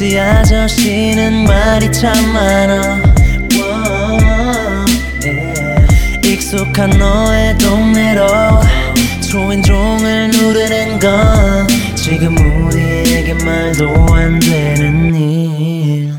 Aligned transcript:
택시 0.00 0.18
아저씨는 0.18 1.44
말이 1.44 1.92
참 1.92 2.14
많아 2.32 3.02
익숙한 6.24 6.88
너의 6.88 7.58
동네로 7.58 8.26
초인종을 9.30 10.30
누르는 10.30 10.98
건 10.98 11.66
지금 11.94 12.34
우리에게 12.38 13.34
말도 13.44 14.06
안 14.14 14.38
되는 14.38 15.14
일 15.14 16.14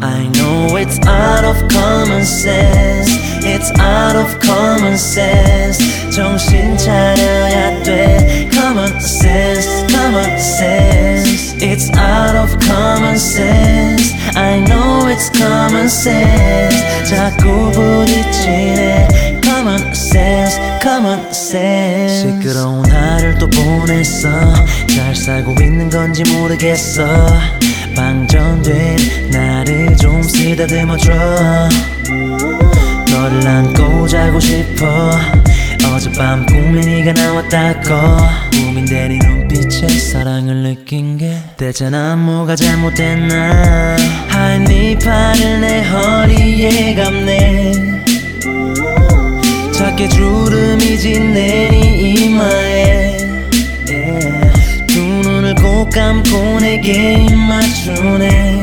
I 0.00 0.32
know 0.32 0.78
it's 0.78 0.98
out 1.06 1.44
of 1.44 1.68
common 1.68 2.22
sense 2.22 3.20
It's 3.44 3.70
out 3.78 4.16
of 4.16 4.38
common 4.40 4.94
sense 4.94 6.10
정신 6.10 6.74
차려야 6.78 7.82
돼 7.82 8.48
Common 8.50 8.96
sense, 8.96 9.86
common 9.92 10.38
sense 10.38 11.09
It's 11.62 11.90
out 11.90 12.36
of 12.36 12.58
common 12.58 13.18
sense 13.18 14.14
I 14.34 14.60
know 14.60 15.08
it's 15.08 15.28
common 15.36 15.88
sense 15.90 16.74
자꾸 17.04 17.70
부딪히네 17.72 19.40
Common 19.44 19.90
sense, 19.92 20.58
common 20.80 21.20
sense 21.30 22.42
시끄러운 22.42 22.90
하루를 22.90 23.38
또 23.38 23.50
보냈어 23.50 24.30
잘 24.88 25.14
살고 25.14 25.52
있는 25.60 25.90
건지 25.90 26.22
모르겠어 26.32 27.04
방전된 27.94 29.30
나를 29.30 29.96
좀 29.98 30.22
쓰다듬어줘 30.22 31.12
너를 33.10 33.46
안고 33.46 34.08
자고 34.08 34.40
싶어 34.40 35.10
어젯밤 36.00 36.46
네가 36.80 37.12
나왔다고. 37.12 38.16
고민돼 38.64 39.08
네 39.08 39.18
눈빛에 39.18 39.86
사랑을 39.86 40.62
느낀 40.62 41.18
게 41.18 41.36
대체 41.58 41.90
난 41.90 42.24
뭐가 42.24 42.56
잘못됐나. 42.56 43.96
하얀 44.28 44.64
네 44.64 44.98
팔을 44.98 45.60
내 45.60 45.82
허리에 45.82 46.94
감네. 46.94 47.72
작게 49.76 50.08
주름이 50.08 50.96
네 51.34 51.68
이마에. 51.68 53.18
yeah. 53.86 54.86
두 54.86 55.00
눈을 55.00 55.54
꼭 55.56 55.90
감고 55.90 56.60
내게 56.60 57.26
입 57.28 57.34
맞추네 57.34 58.59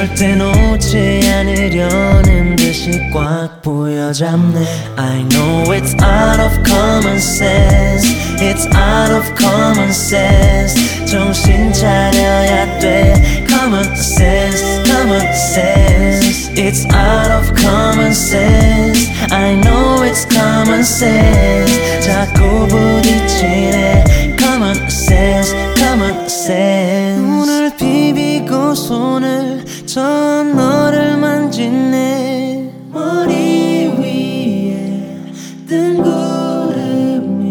절대 0.00 0.34
놓지 0.34 1.20
않으려는 1.30 2.56
듯이 2.56 2.90
꽉 3.12 3.60
부여잡네 3.62 4.60
I 4.96 5.22
know 5.28 5.72
it's 5.72 5.94
out 6.02 6.40
of 6.40 6.62
common 6.64 7.16
sense 7.18 8.26
It's 8.38 8.66
out 8.74 9.12
of 9.12 9.34
common 9.36 9.90
sense 9.90 11.06
정신 11.06 11.72
차려야 11.72 12.78
돼 12.80 13.46
Common 13.48 13.84
sense, 13.96 14.62
common 14.86 15.26
sense 15.32 16.50
It's 16.54 16.84
out 16.94 17.30
of 17.30 17.52
common 17.54 18.12
sense 18.12 19.10
I 19.32 19.54
know 19.56 20.02
it's 20.04 20.26
common 20.28 20.80
sense 20.80 22.00
자꾸 22.00 22.66
부딪히네 22.68 24.36
Common 24.38 24.76
sense, 24.86 25.54
common 25.76 26.26
sense 26.26 27.16
눈을 27.20 27.76
비비고 27.76 28.74
손을 28.74 29.64
저 29.93 30.01
너를 30.01 31.17
만진 31.17 31.91
내 31.91 32.71
머리 32.93 33.91
위에 33.99 35.25
뜬 35.67 36.01
구름이 36.01 37.49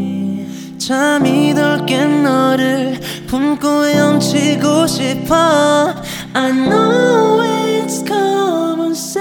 잠이 0.78 1.54
덜 1.54 1.84
깬 1.84 2.22
너를 2.22 2.98
품고 3.26 3.84
헤엄치고 3.84 4.86
싶어 4.86 5.92
I 6.32 6.52
know 6.52 7.42
it's 7.42 8.02
common 8.08 8.92
sense 8.94 9.20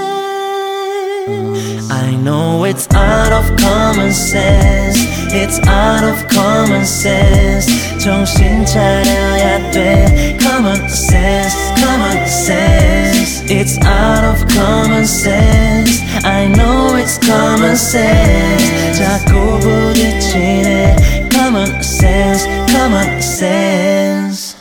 I 1.91 2.16
know 2.24 2.63
it's 2.63 2.88
out 2.96 3.34
of 3.34 3.53
common 3.57 4.13
sense 4.13 5.09
It's 5.34 5.59
out 5.68 6.06
of 6.06 6.25
common 6.30 6.84
sense 6.84 8.00
정신 8.00 8.66
차려야 8.66 9.72
돼 9.72 10.38
Common 10.59 10.89
sense, 10.89 11.55
common 11.81 12.27
sense 12.27 13.43
It's 13.51 13.79
out 13.85 14.25
of 14.25 14.47
common 14.49 15.05
sense 15.07 16.01
I 16.25 16.47
know 16.49 16.97
it's 16.97 17.19
common 17.19 17.77
sense 17.77 18.99
자꾸 18.99 19.59
부딪히네 19.61 21.29
Common 21.33 21.71
sense, 21.83 22.47
common 22.71 23.19
sense 23.19 24.57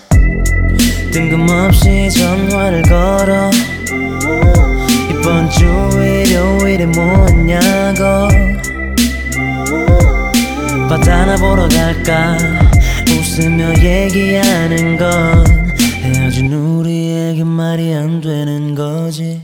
뜬금없이 1.14 2.10
전화를 2.10 2.82
걸어 2.82 3.52
이번 5.12 5.48
주 5.52 5.64
일요일에 6.02 6.88
뭐했냐고 6.88 8.28
바다나 10.90 11.36
보러 11.36 11.68
갈까 11.68 12.36
웃으며 13.12 13.76
얘기하는 13.84 14.98
건 14.98 15.57
헤어진 16.39 16.53
우리에게 16.53 17.43
말이 17.43 17.93
안 17.93 18.21
되는 18.21 18.75
거지 18.77 19.43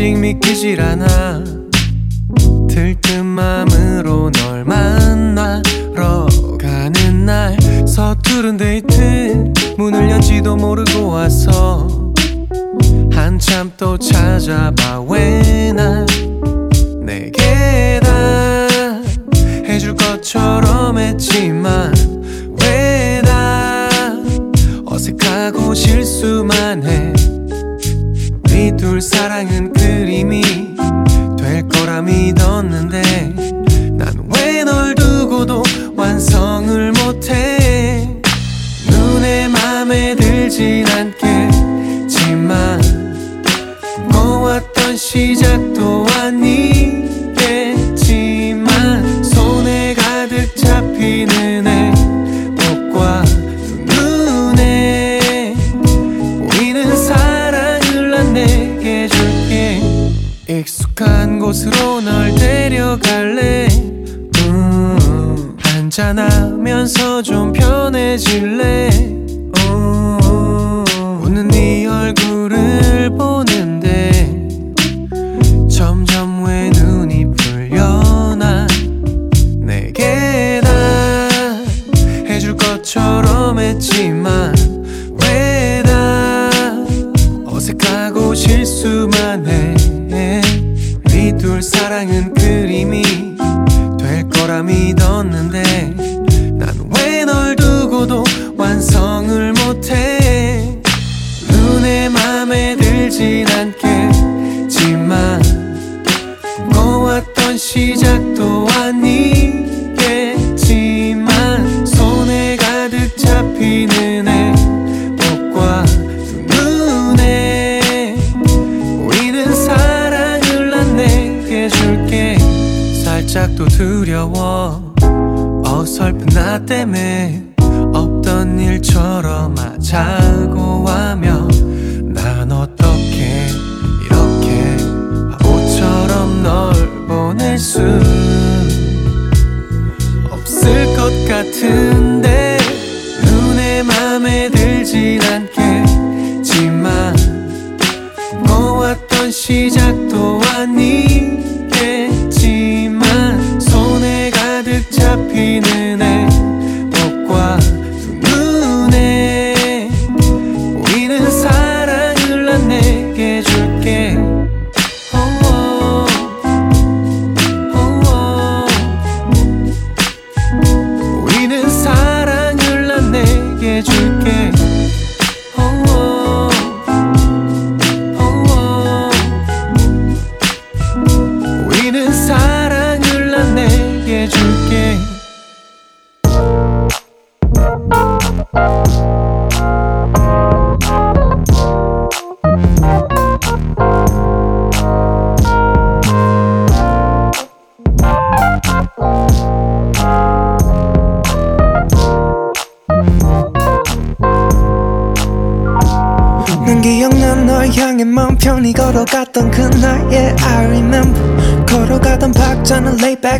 아직 0.00 0.18
믿기질 0.18 0.80
않아. 0.80 1.44
들뜬 2.70 3.26
마음으로 3.26 4.30
널 4.30 4.64
만나러 4.64 6.26
가는 6.58 7.26
날. 7.26 7.58
서투른 7.86 8.56
데이트 8.56 9.52
문을 9.76 10.10
연지도 10.10 10.56
모르고 10.56 11.06
와서 11.06 11.86
한참 13.12 13.72
또 13.76 13.98
찾아봐 13.98 14.79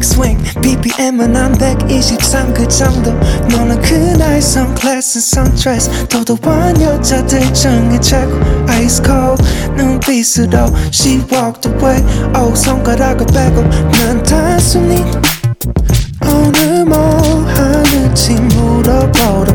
박자는 0.01 0.05
layback 0.05 0.05
swing. 0.05 0.43
BPM은 0.61 1.35
한123그 1.35 2.69
정도 2.69 3.13
너는 3.49 3.81
그날 3.83 4.41
선글라스 4.41 5.21
선드레스 5.21 6.09
도도한 6.09 6.81
여자들 6.81 7.53
중에 7.53 8.01
최고 8.01 8.39
Ice 8.69 9.03
cold 9.05 9.43
눈빛으로 9.77 10.71
She 10.93 11.21
walked 11.31 11.69
away. 11.69 12.03
Oh 12.35 12.55
손가락을 12.55 13.27
빼고 13.27 13.63
난 13.63 14.23
단순히 14.23 15.05
오늘 16.25 16.85
뭐 16.85 16.97
하는지 17.47 18.35
물어보러 18.35 19.50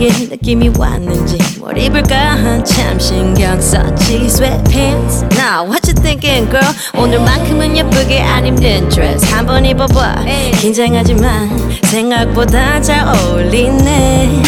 게 0.00 0.08
느낌이 0.08 0.70
왔는지 0.78 1.36
뭘 1.58 1.76
입을까? 1.76 2.16
한참 2.16 2.98
신경 2.98 3.60
썼지 3.60 4.24
Sweatpants. 4.24 5.26
Now 5.36 5.68
what 5.68 5.86
you 5.86 5.94
thinking 5.94 6.50
girl? 6.50 6.74
오늘만큼은 6.96 7.76
예쁘게 7.76 8.22
안 8.22 8.46
입는 8.46 8.88
드레스 8.88 9.26
한번 9.26 9.66
입어봐. 9.66 10.24
긴장하지만 10.58 11.50
생각보다 11.84 12.80
잘 12.80 13.06
어울리네. 13.06 14.42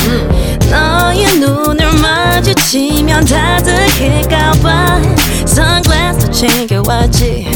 너의 0.71 1.26
눈을 1.38 1.87
마주치면 2.00 3.26
다들킬까봐 3.26 5.02
선글라스도 5.44 6.30
챙겨왔지. 6.32 7.47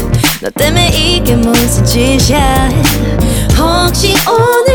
너 0.43 0.51
때문에 0.51 0.89
이게 0.89 1.35
무슨 1.35 1.83
짓이야? 1.83 2.69
혹시 3.57 4.13
오늘 4.29 4.66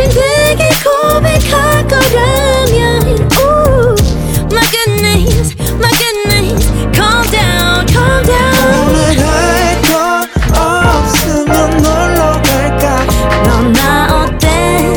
내게 0.57 0.69
고백할 0.85 1.87
거라면 1.89 3.03
Ooh, 3.41 3.95
My 4.53 4.63
goodness, 4.71 5.55
my 5.81 5.91
goodness 5.97 6.67
Calm 6.93 7.25
down, 7.31 7.87
calm 7.87 8.23
down. 8.27 8.53
오늘 8.87 9.19
할거 9.19 10.27
없으면 10.55 11.71
놀러 11.79 12.43
갈까? 12.43 13.07
넌 13.45 13.73
나 13.73 14.27
어때? 14.27 14.47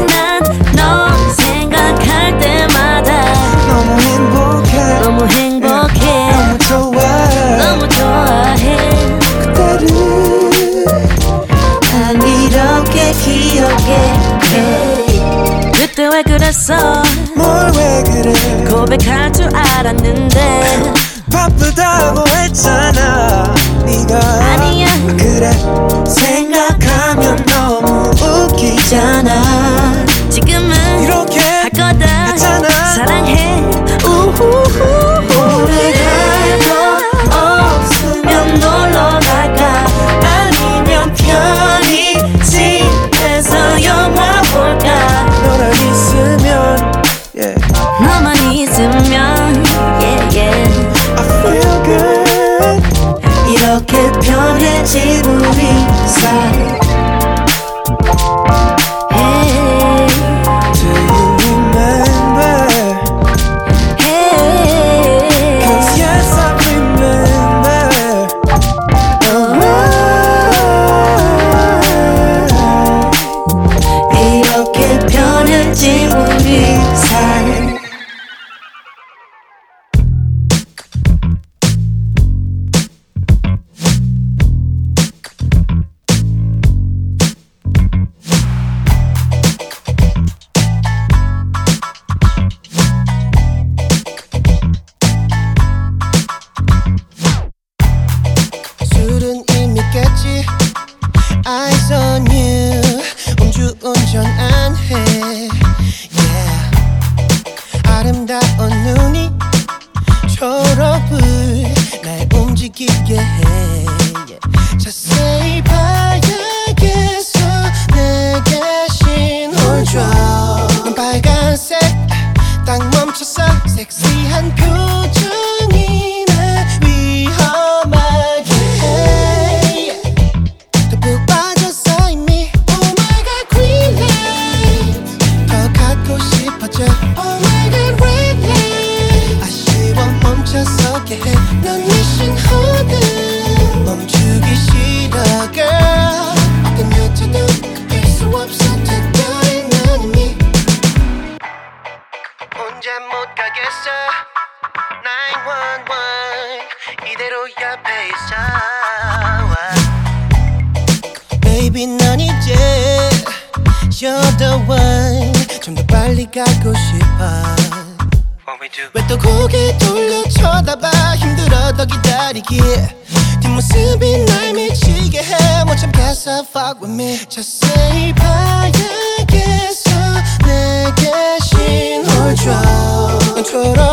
난 0.08 0.44
너 0.76 1.08
생각할 1.38 2.38
때마다 2.38 3.34
너무 3.70 4.02
행복해. 4.02 5.00
너무 5.00 5.26
행복해. 5.28 6.32
너무 6.32 6.58
좋아해 6.60 7.58
너무 7.64 7.88
좋아해. 7.88 8.78
그때를 9.30 9.88
난 11.92 12.22
이렇게 12.22 13.12
기억해 13.14 14.95
그때 15.96 16.10
왜 16.10 16.22
그랬어? 16.24 17.04
뭘 17.36 17.72
왜 17.78 18.04
그래? 18.04 18.34
고백할 18.68 19.32
줄 19.32 19.46
알았는데. 19.56 20.94
바쁘다고 21.32 22.28
했잖아 22.28 23.54
네가. 23.86 24.20
아니야. 24.20 24.88
그래 25.18 25.52
생각하면 26.10 27.46
너무 27.46 28.12
웃기잖아. 28.12 30.06
지금은 30.30 31.02
이렇게 31.04 31.40
할 31.40 31.70
거다. 31.70 32.06
했잖아. 32.32 32.70
사랑해. 32.96 33.64
우후후 34.06 34.65
이렇게 53.88 54.12
편해진 54.20 55.24
우리 55.26 56.08
사이 56.08 56.85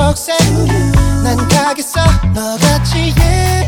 초록색 0.02 0.36
난 1.22 1.36
가겠어. 1.48 2.00
너같이 2.34 3.14
예 3.20 3.61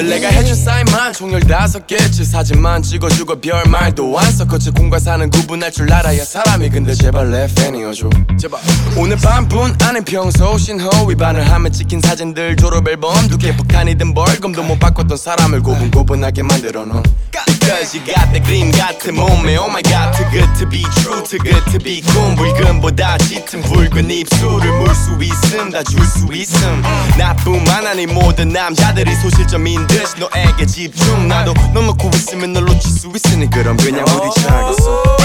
늘 0.00 0.08
내가 0.08 0.28
해준 0.28 0.54
사인만 0.54 1.12
총 1.12 1.30
열 1.30 1.40
다섯 1.40 1.86
개치. 1.86 2.24
사진만 2.24 2.82
찍어주고 2.82 3.38
별말도 3.38 4.18
안 4.18 4.32
섞었지 4.32 4.70
공과 4.70 4.98
사는 4.98 5.28
구분할 5.28 5.70
줄 5.70 5.92
알아야 5.92 6.24
사람이. 6.24 6.70
근데 6.70 6.94
제발 6.94 7.30
내 7.30 7.46
팬이어줘. 7.54 8.08
제발. 8.40 8.60
오늘 8.96 9.18
밤분 9.18 9.76
아닌 9.82 10.02
평소 10.02 10.56
신호 10.56 10.88
위반을 11.06 11.46
하면 11.50 11.70
찍힌 11.70 12.00
사진들 12.00 12.56
졸업앨범 12.56 13.28
두개 13.28 13.54
폭탄이든 13.54 14.14
벌금도 14.14 14.62
못 14.62 14.78
바꿨던 14.80 15.18
사람을 15.18 15.60
고분고분하게 15.62 16.44
만들어 16.44 16.86
놓은. 16.86 17.02
Because 17.60 17.94
you 17.94 18.02
got 18.04 18.26
the 18.32 18.40
그림 18.42 18.70
같은 18.72 19.14
몸매. 19.14 19.56
Oh 19.58 19.68
my 19.68 19.82
god 19.82 20.16
too 20.16 20.24
good 20.32 20.48
to 20.58 20.66
be 20.68 20.82
true 21.02 21.22
too 21.22 21.38
good 21.44 21.62
to 21.70 21.78
be 21.78 22.00
cool. 22.10 22.34
붉은보다 22.36 23.18
짙은 23.18 23.60
붉은 23.62 24.10
입술을 24.10 24.72
물 24.80 24.94
수 24.94 25.12
있음 25.22 25.70
다 25.70 25.82
줄 25.84 26.00
수 26.06 26.26
있음. 26.32 26.82
나뿐만 27.18 27.86
아니 27.86 28.06
모든 28.06 28.48
남자들이 28.48 29.14
소실점인 29.16 29.86
듯이 29.90 30.14
너에게 30.18 30.66
집중. 30.66 31.28
나도 31.28 31.52
너 31.74 31.82
놓고 31.82 32.10
있으면 32.14 32.52
널 32.52 32.64
놓칠 32.64 32.90
수 32.90 33.10
있으니 33.14 33.48
그럼 33.50 33.76
그냥 33.76 34.04
부딪혀야겠어 34.04 35.19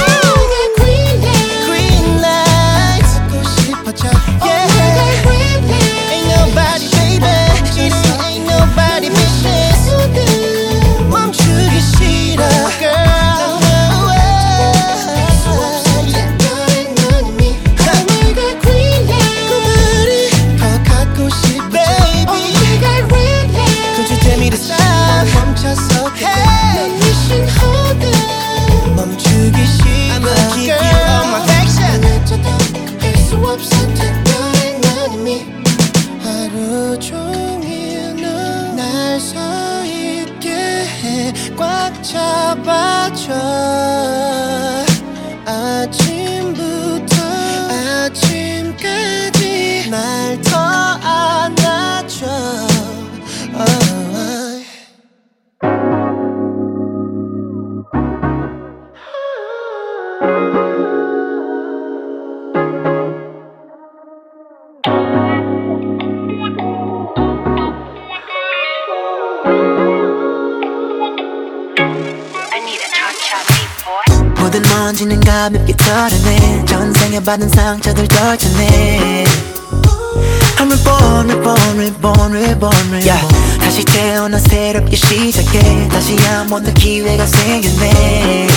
기회가 87.35 87.43
생겼네 87.43 88.47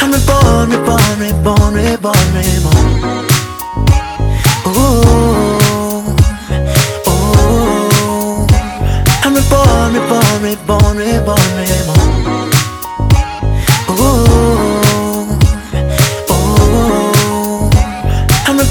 I'm 0.00 0.12
reborn, 0.12 0.70
reborn, 0.70 1.20
reborn, 1.20 1.74
reborn, 1.74 2.34
reborn 2.34 2.86
Ooh, 4.66 4.80
ooh 7.08 8.46
I'm 9.22 9.34
reborn, 9.34 9.94
reborn, 9.94 10.42
reborn, 10.42 10.96
reborn, 10.98 11.48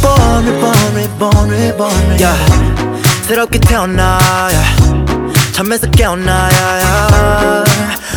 reborn, 0.06 0.44
reborn, 0.46 0.94
reborn, 0.96 1.50
reborn 1.50 2.20
yeah. 2.20 2.38
새롭게 3.28 3.60
태어나 3.60 4.18
yeah. 4.52 5.54
잠에서 5.54 5.90
깨어나 5.90 6.50
yeah, 6.52 6.78
yeah. 6.82 7.73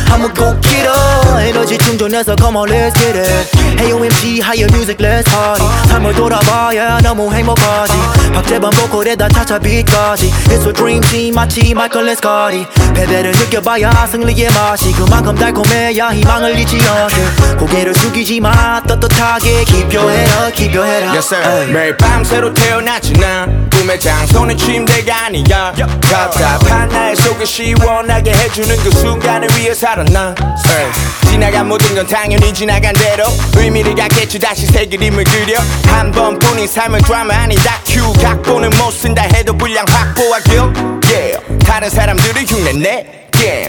한번 0.06 0.32
꼭 0.34 0.60
길어. 0.60 0.92
에너지 1.40 1.76
충전해서 1.78 2.34
come 2.36 2.56
on 2.56 2.68
let's 2.68 2.94
get 2.98 3.18
it. 3.18 3.82
AOMG 3.82 4.40
higher 4.40 4.68
music 4.72 4.98
let's 4.98 5.24
party. 5.30 5.66
삶을 5.88 6.14
돌아봐야 6.14 6.98
너무 7.02 7.32
행복하지. 7.32 7.92
박재범 8.34 8.70
보컬에다 8.70 9.28
차차 9.28 9.58
빛까지. 9.58 10.30
It's 10.48 10.66
a 10.66 10.72
dream 10.72 11.00
team 11.02 11.34
마치 11.34 11.74
마이클 11.74 12.06
레스카리 12.06 12.66
패배를 12.94 13.32
느껴봐야 13.32 14.06
승리의 14.06 14.50
맛이 14.52 14.92
그만큼 14.92 15.34
달콤해야 15.34 16.10
희망을 16.14 16.58
잊지 16.58 16.78
않게. 16.88 17.56
고개를 17.58 17.94
숙이지 17.94 18.40
마 18.40 18.80
떳떳하게. 18.86 19.64
기표해라 19.64 20.50
기표해라. 20.50 21.12
Yes 21.12 21.34
sir. 21.34 21.66
매일 21.72 21.96
밤 21.96 22.24
새로 22.24 22.52
태어났지 22.54 23.12
난 23.14 23.68
꿈의 23.70 24.00
장소는 24.00 24.56
침대가 24.56 25.26
아니야. 25.26 25.72
답답한 26.00 26.88
나의 26.88 27.16
속을 27.16 27.44
시원하게 27.46 28.32
해주는 28.32 28.76
그 28.78 28.90
순간을 28.90 29.48
위해 29.56 29.74
살 29.74 29.95
았나. 30.00 30.34
에이. 30.68 31.30
지나간 31.30 31.68
모든 31.68 31.94
건 31.94 32.06
당연히 32.06 32.52
지나간 32.52 32.92
대로. 32.94 33.24
의미를 33.56 33.94
갖겠지 33.94 34.38
다시 34.38 34.66
새 34.66 34.86
그림을 34.86 35.24
그려. 35.24 35.58
한 35.86 36.10
번뿐인 36.12 36.66
삶은 36.68 37.00
드라마 37.02 37.34
아닌 37.34 37.58
다큐 37.58 38.12
각본은 38.14 38.70
못 38.70 38.90
쓴다 38.90 39.22
해도 39.22 39.56
분량 39.56 39.84
확보하길 39.88 40.60
yeah. 41.04 41.38
다른 41.64 41.88
사람들을 41.88 42.44
흉내내. 42.44 43.26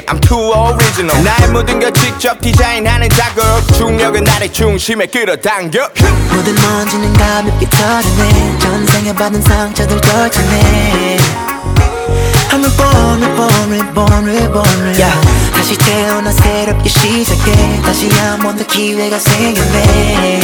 I'm 0.07 0.21
too 0.21 0.53
original. 0.53 1.21
나의 1.23 1.49
모든 1.51 1.79
걸 1.79 1.91
직접 1.93 2.39
디자인하는 2.39 3.09
작업. 3.09 3.61
중력은 3.73 4.23
나를 4.23 4.51
중심에 4.51 5.05
끌어당겨. 5.07 5.89
모든 6.31 6.55
먼지는 6.55 7.13
가볍게 7.13 7.69
털어내. 7.69 8.59
전생에 8.59 9.13
받은 9.13 9.41
상처들 9.41 9.99
떨쳐내 9.99 11.17
I'm 12.49 12.63
reborn, 12.63 13.23
reborn, 13.23 13.71
reborn, 13.71 14.29
reborn. 14.29 14.86
다시 15.67 15.77
태어나 15.79 16.31
새롭게 16.31 16.87
시작해. 16.87 17.81
다시 17.81 18.07
한 18.09 18.39
번 18.39 18.55
더 18.55 18.65
기회가 18.67 19.19
생겼네. 19.19 20.39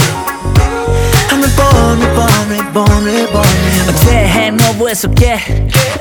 어제 3.88 4.51
너무해서 4.51 5.07
깨 5.12 5.39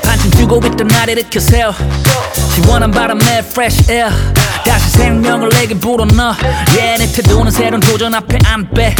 반쯤 0.03 0.29
두고 0.31 0.59
있던 0.67 0.87
날 0.87 1.09
일으켜세요 1.09 1.73
시원한 2.53 2.91
바람에 2.91 3.39
fresh 3.39 3.89
air. 3.89 4.09
다시 4.65 4.89
생명을 4.91 5.49
내게 5.49 5.73
불어넣어. 5.73 6.35
yeah, 6.77 6.97
내 7.05 7.11
태도는 7.11 7.51
새로운 7.51 7.79
도전 7.79 8.13
앞에 8.15 8.37
안빼 8.45 8.95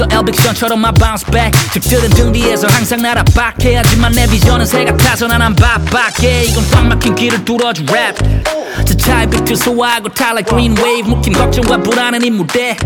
A 0.00 0.18
엘빅션처럼 0.18 0.84
I 0.84 0.92
bounce 0.92 1.30
back. 1.30 1.52
집들은 1.72 2.10
등 2.10 2.32
뒤에서 2.32 2.66
항상 2.68 3.02
날 3.02 3.18
압박해. 3.18 3.76
하지만 3.76 4.12
내 4.12 4.26
비전은 4.26 4.66
새 4.66 4.84
같아서 4.84 5.26
난안 5.26 5.54
바빠게 5.54 6.44
이건 6.44 6.64
꽉 6.70 6.86
막힌 6.86 7.14
길을 7.14 7.44
뚫어줘 7.44 7.82
랩 7.84 8.14
저차의 8.84 9.30
빛을 9.30 9.56
소화하고 9.56 10.08
타 10.10 10.30
like 10.30 10.48
green 10.48 10.76
wave. 10.78 11.08
묵힌 11.08 11.32
걱정과 11.32 11.78
불안은 11.78 12.24
이 12.24 12.30
무대. 12.30 12.76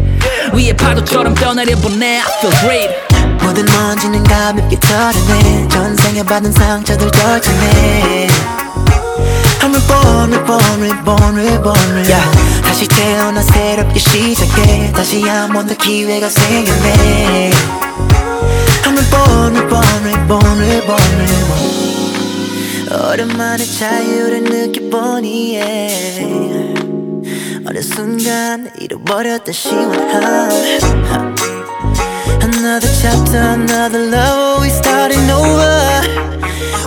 위에 0.53 0.73
파도처럼 0.75 1.35
떠내려 1.35 1.77
보내. 1.77 2.21
I 2.21 2.25
feel 2.39 2.57
great. 2.61 2.95
모든 3.43 3.65
먼지는 3.67 4.23
가볍게 4.25 4.79
털어내. 4.81 5.69
전생에 5.69 6.23
받은 6.25 6.53
상처들 6.53 7.11
떨쳐내 7.11 8.62
I'm 9.63 9.73
reborn, 9.73 10.33
reborn, 10.33 10.81
reborn, 10.81 11.37
reborn, 11.37 11.37
reborn 11.37 12.11
yeah. 12.11 12.63
다시 12.63 12.89
태어나 12.89 13.41
새롭게 13.43 13.99
시작해 14.01 14.91
다시 14.91 15.23
한번 15.23 15.69
더 15.69 15.75
기회가 15.75 16.29
생겼네 16.29 17.53
I'm 18.85 18.99
reborn, 18.99 19.57
reborn, 19.57 20.03
reborn, 20.05 20.59
reborn, 20.59 21.11
reborn 21.21 21.63
오랜만에 23.13 23.65
자유를 23.65 24.43
느껴보니 24.43 25.57
yeah. 25.57 26.75
어느 27.65 27.81
순간 27.81 28.69
잃어버렸던 28.81 29.55
시원함 29.55 30.51
Another 32.43 32.91
chapter, 33.01 33.39
another 33.39 34.11
love 34.11 34.63
We 34.63 34.71
starting 34.71 35.31
over 35.31 36.03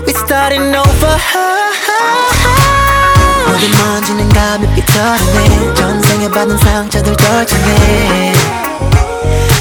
We 0.05 0.13
starting 0.13 0.75
over 0.75 2.34
모든 3.55 3.71
먼지는 3.71 4.27
가볍게 4.29 4.85
털어내 4.85 5.73
전생에 5.75 6.29
받은 6.29 6.57
상처들 6.57 7.15
떨쳐내 7.15 8.33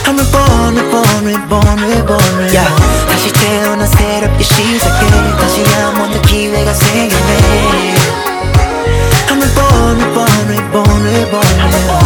I'm 0.04 0.18
reborn, 0.18 0.76
reborn, 0.76 1.24
reborn, 1.24 1.78
reborn, 1.78 2.35
reborn 2.35 2.50
yeah. 2.50 2.68
다시 3.09 3.33
태어나 3.33 3.87
새롭게 3.87 4.42
시작해 4.42 5.07
다시 5.38 5.62
한번더 5.62 6.22
기회가 6.22 6.74
생겼네 6.74 7.94
I'm 9.28 9.40
reborn, 9.40 10.00
reborn, 10.02 10.48
reborn, 10.48 11.07
reborn, 11.07 11.61
reborn 11.61 12.04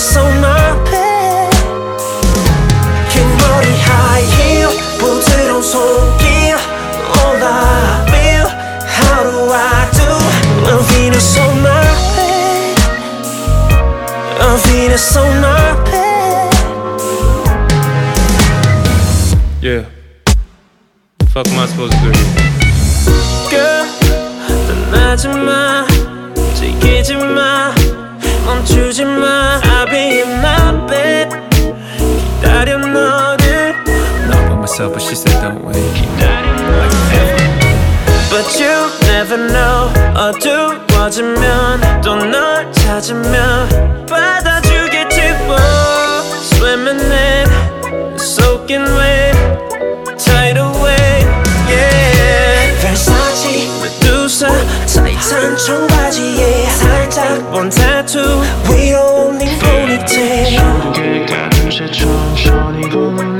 Venus 0.00 0.16
on 0.16 0.40
my 0.40 0.72
bed 0.90 1.52
긴 3.10 3.28
머리 3.36 3.66
high 3.84 4.24
heel 4.36 4.70
부드러운 4.98 5.62
손길 5.62 6.56
All 7.18 7.36
I 7.42 8.08
feel 8.08 8.48
How 8.88 9.22
do 9.22 9.52
I 9.52 9.84
do 9.92 10.08
A 10.66 10.82
Venus 10.82 11.36
on 11.38 11.60
my 11.60 11.84
bed 12.16 12.78
A 14.40 14.56
Venus 14.66 15.16
on 15.18 15.40
my 15.42 15.74
bed 15.84 16.56
Yeah. 19.60 19.84
Fuck 21.28 21.48
am 21.48 21.58
I 21.58 21.66
supposed 21.66 21.92
to 21.92 21.98
do? 22.00 22.12
Girl, 23.50 23.84
떠나지 24.90 25.28
마, 25.28 25.86
지키지 26.54 27.16
마, 27.16 27.74
멈추지 28.46 29.04
마. 29.04 29.59
myself, 34.80 34.92
but 34.94 35.02
she 35.02 35.14
said 35.14 35.40
don't 35.42 35.64
wait. 35.64 35.76
But 38.30 38.46
you 38.60 38.90
never 39.06 39.36
know 39.36 39.90
어두워지면 40.14 42.02
또 42.02 42.16
널 42.16 42.70
찾으면 42.72 44.06
받아주겠지 44.06 45.20
뭐 45.46 45.56
Swimming 46.42 47.00
in, 47.00 47.46
soaking 48.18 48.84
wet 48.96 49.36
Tidal 50.18 50.72
wave, 50.82 51.28
yeah 51.70 52.76
Versace, 52.80 53.68
Medusa 53.80 54.50
타이탄 54.92 55.56
청바지에 55.56 56.70
살짝 56.70 57.50
본 57.50 57.70
tattoo 57.70 58.42
위로 58.68 59.28
올린 59.28 59.58
ponytail 59.58 60.92
게 60.92 61.24
가끔씩 61.26 61.92
천천히 61.92 62.88
보내 62.90 63.39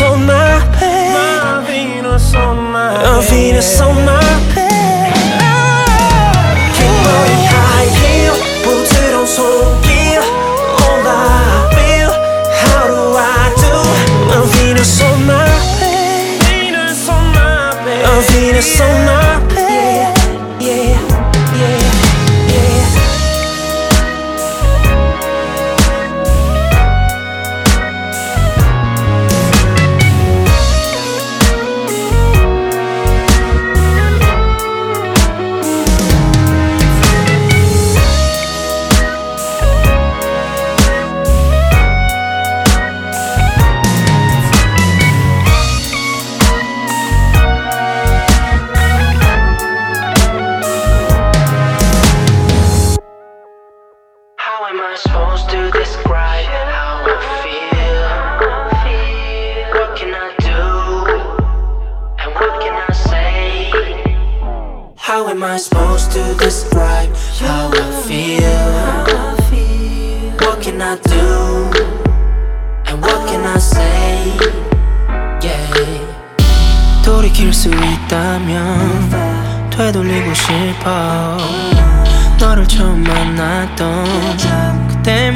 Venus 0.00 0.12
on 0.12 0.26
my 0.26 1.62
Venus 1.66 2.34
on 2.34 2.72
my 2.72 3.18
A 3.18 3.20
Venus 3.22 3.80
on 3.82 3.94
my 4.06 4.19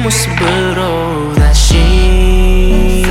모습으로 0.05 1.33
다시 1.33 3.03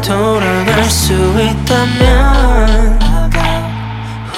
돌아갈 0.00 0.84
수 0.84 1.12
있다면 1.40 3.00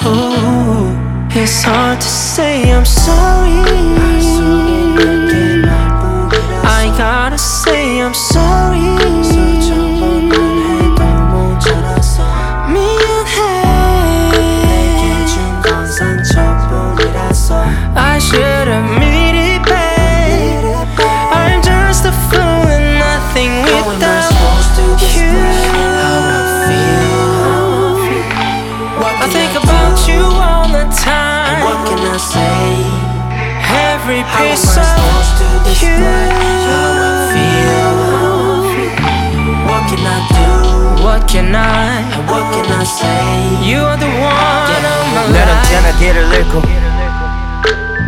Ooh, 0.07 0.95
It's 1.29 1.63
hard 1.63 1.99
to 1.99 2.07
say 2.07 2.71
I'm 2.71 2.83
sorry 2.83 3.51
I 6.63 6.87
gotta 6.97 7.37
say 7.37 8.01
I'm 8.01 8.13
sorry 8.15 8.95
I 17.97 18.19
should 18.19 18.74
say? 42.85 43.69
You 43.69 43.79
are 43.83 43.97
the 43.97 44.07
one 44.07 44.85
of 44.85 45.05
my 45.13 45.31
난 45.31 45.47
life. 45.47 45.57
언제나 45.57 45.91
길을 45.97 46.17
잃고 46.33 46.61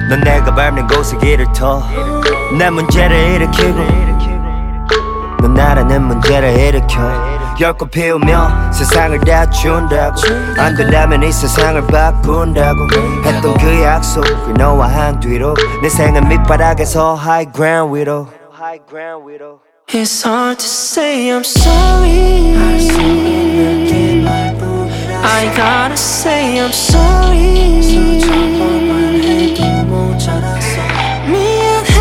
넌 0.10 0.22
내가 0.22 0.54
밟는 0.56 0.88
곳에 0.88 1.18
길을 1.18 1.48
터내 1.54 2.70
문제를 2.70 3.18
일으키고 3.36 3.80
넌 5.42 5.54
나라는 5.54 6.04
문제를 6.04 6.58
일으켜 6.58 6.98
열꽃 7.60 7.90
피우며 7.92 8.72
세상을 8.72 9.20
다 9.22 9.50
준다고 9.50 10.16
안 10.58 10.76
된다면 10.76 11.24
이 11.24 11.32
세상을 11.32 11.88
바꾼다고 11.88 12.78
했던 13.26 13.58
그 13.58 13.82
약속을 13.84 14.54
너와 14.54 14.88
한 14.88 15.20
뒤로 15.20 15.56
내 15.82 15.90
생은 15.90 16.30
밑바닥에서 16.30 17.18
high 17.20 17.52
ground 17.52 17.98
위로 17.98 18.28
high 18.56 18.80
ground 18.88 19.30
위로 19.30 19.60
It's 19.90 20.26
hard 20.26 20.60
to 20.60 20.66
say 20.68 21.32
I'm 21.32 21.46
sorry. 21.46 22.28
I 25.24 25.52
gotta 25.56 25.96
say 25.98 26.60
I'm 26.60 26.72
sorry 26.72 27.82
상처만 27.82 29.22
해도 29.24 29.64
모자라서 29.86 30.82
미안해 31.26 31.96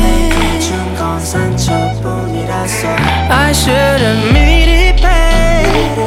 내게 0.00 0.58
준건 0.60 1.20
상처뿐이라서 1.20 2.88
I 3.30 3.50
should 3.52 4.02
admit 4.02 4.68
it 4.68 5.02
babe 5.02 6.00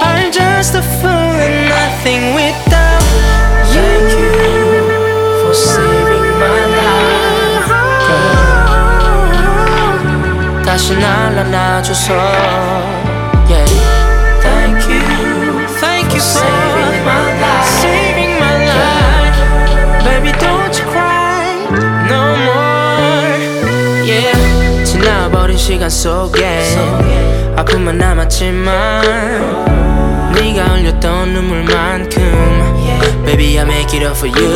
I'm 0.00 0.30
just 0.32 0.74
a 0.76 0.82
fool 0.82 1.10
and 1.10 1.68
nothing 1.68 2.34
without 2.34 3.02
you 3.12 3.18
Thank 3.72 4.12
you 4.18 4.32
for 5.42 5.54
saving 5.54 6.38
my 6.38 6.64
life 6.78 7.68
girl 8.06 9.34
다시 10.64 10.94
날 10.96 11.38
안아줘서 11.38 12.12
you 16.18 16.24
for 16.24 16.38
saving 16.42 17.04
my 17.04 17.26
life 17.42 17.68
Saving 17.82 18.34
my 18.42 18.54
life 18.74 19.38
Baby 20.04 20.32
don't 20.38 20.74
you 20.78 20.84
cry 20.90 21.46
no 22.10 22.22
more 22.46 23.38
Yeah 24.04 24.34
지나버린 24.84 25.56
시간 25.56 25.88
속에 25.88 26.42
아픔만 27.56 27.98
남았지만 27.98 29.02
네가 30.34 30.64
흘렸던 30.64 31.32
눈물만큼 31.34 32.20
Baby 33.24 33.58
I 33.58 33.64
make 33.64 33.96
it 33.98 34.04
up 34.04 34.16
for 34.16 34.28
you 34.28 34.48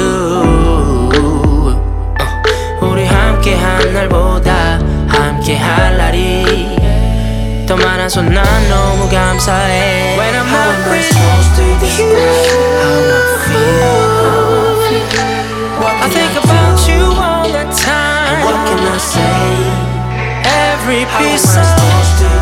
어, 2.18 2.86
우리 2.86 3.06
함께한 3.06 3.92
날보다 3.94 4.78
함께할 5.08 5.96
날이 5.96 6.61
더 7.71 7.75
많아서 7.75 8.21
난 8.21 8.43
너무 8.69 9.09
감사해 9.09 10.17
When 10.17 10.35
I'm 10.35 10.47
not 10.47 10.89
with 10.89 11.11
you 11.99 12.07
How 12.27 13.03
I 13.09 13.35
feel 13.45 14.07
I 15.99 16.09
think 16.09 16.33
about 16.43 16.87
you 16.87 17.11
all 17.11 17.43
the 17.43 17.65
time 17.75 18.39
What 18.45 18.59
can 18.67 18.79
I 18.79 18.97
say 18.97 19.87
Every 20.45 21.05
piece 21.19 21.57
of 21.57 21.67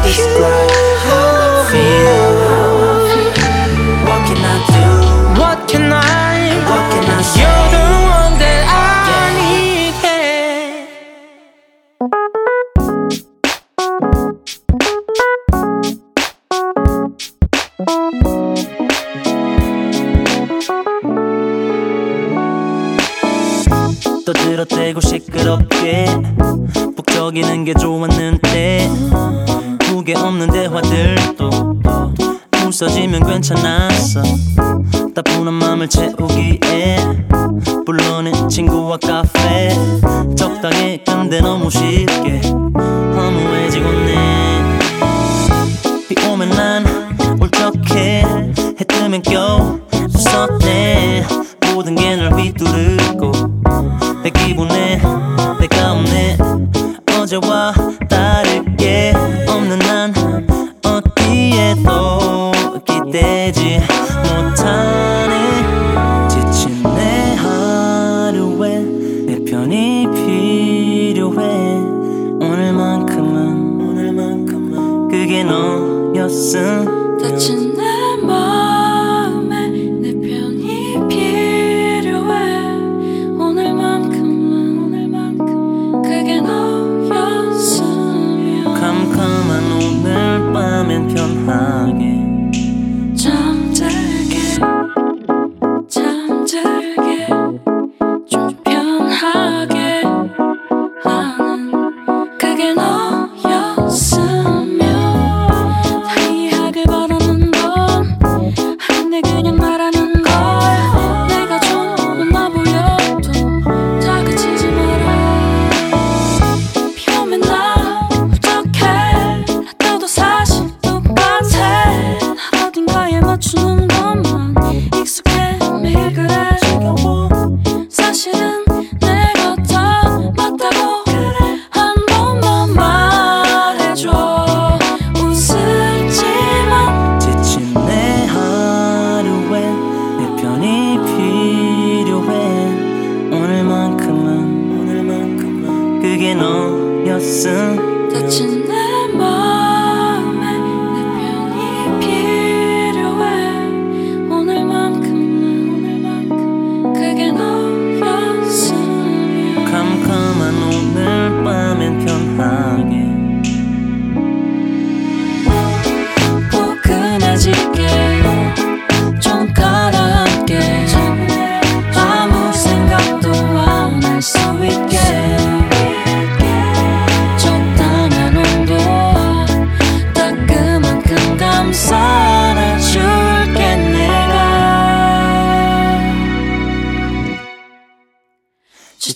you 0.05 0.29
How 1.05 1.41
I 1.41 1.69
feel 1.71 2.28
들어대고 24.60 25.00
시끄럽게. 25.00 26.06
북적이는 26.94 27.64
게 27.64 27.72
좋았는데 27.72 28.90
무게 29.88 30.14
없는 30.14 30.50
대화들도 30.50 31.50
웃어지면 32.66 33.24
괜찮았어. 33.24 34.22
따분한 35.14 35.54
맘을 35.54 35.88
채우기에 35.88 36.98
불러낸 37.86 38.48
친구와 38.50 38.98
카페. 38.98 39.70
적당해 40.36 41.02
근데 41.06 41.40
너무 41.40 41.70
쉽게 41.70 42.42
허무해지곤 42.44 44.08
해비 46.10 46.26
오면 46.26 46.50
난 46.50 46.84
울적해. 47.40 48.24
해 48.78 48.84
뜨면 48.84 49.22
겨우 49.22 49.80
웃었네. 50.14 51.24
모든 51.72 51.94
게널 51.94 52.32
휘두르 52.38 52.89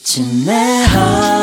지친 0.05 0.45
내 0.45 0.53
하루 0.85 1.34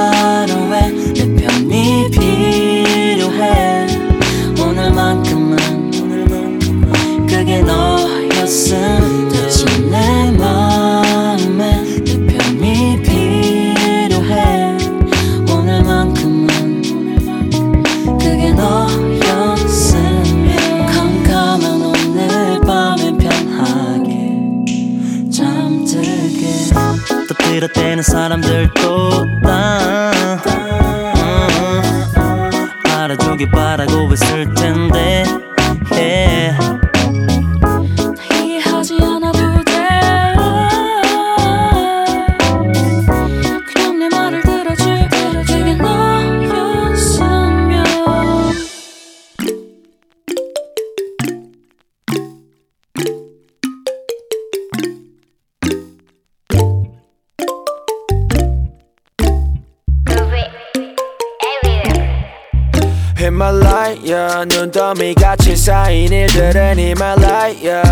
쌓인 66.52 66.52
일들은 66.52 66.80
히말라야 66.80 67.84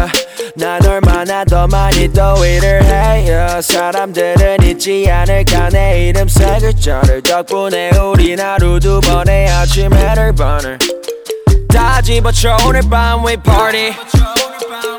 난 0.56 0.86
얼마나 0.86 1.43
더 1.45 1.65
많이 1.67 2.12
더 2.12 2.36
일을 2.45 2.84
해요 2.84 3.62
사람들은 3.62 4.63
잊지 4.63 5.10
않을까 5.10 5.69
내 5.69 6.10
이름 6.10 6.28
세 6.28 6.58
글자를 6.60 7.22
덕분에 7.22 7.91
우린 7.98 8.39
하루 8.39 8.80
두 8.80 9.00
번의 9.02 9.50
아침 9.50 9.93
해를 9.93 10.34
번을 10.34 10.78
다 11.69 12.02
집어쳐 12.02 12.58
오늘 12.67 12.82
밤 12.89 13.26
we 13.26 13.38
party. 13.38 13.93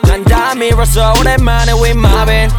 난다 0.02 0.54
밀었어 0.54 1.12
오랜만에 1.18 1.72
we 1.72 1.90
mobbing. 1.90 2.54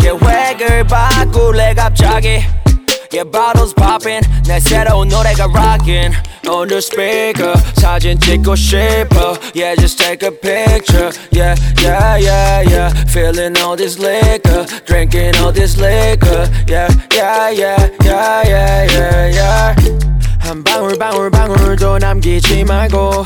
계획을 0.00 0.84
바꿀래 0.84 1.74
갑자기 1.74 2.42
Yeah 3.11 3.23
bottles 3.23 3.73
popping 3.73 4.21
내 4.47 4.59
새로운 4.59 5.07
노래가 5.07 5.45
rocking 5.45 6.13
on 6.47 6.67
the 6.67 6.77
speaker 6.77 7.53
사진 7.75 8.19
찍고 8.19 8.55
싶어 8.55 9.37
Yeah 9.55 9.75
just 9.75 9.97
take 9.97 10.25
a 10.25 10.31
picture 10.31 11.11
Yeah 11.31 11.55
yeah 11.81 12.17
yeah 12.17 12.61
yeah 12.61 12.89
Feeling 13.07 13.57
all 13.57 13.75
this 13.75 13.97
liquor 13.99 14.65
Drinking 14.85 15.35
all 15.37 15.51
this 15.53 15.77
liquor 15.77 16.49
Yeah 16.67 16.87
yeah 17.13 17.49
yeah 17.49 17.89
yeah 18.03 18.43
yeah 18.43 18.83
yeah 18.91 19.27
yeah 19.29 19.75
한 20.39 20.63
방울 20.63 20.97
방울 20.99 21.31
방울도 21.31 21.97
남기지 21.97 22.65
말고 22.65 23.25